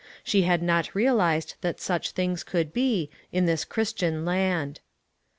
[0.23, 4.79] She had not realized that such things could be, in this Christian land.